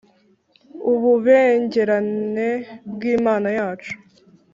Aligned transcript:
ububengerane 0.91 2.47
bw’Imana 2.93 3.49
yacu. 3.59 3.93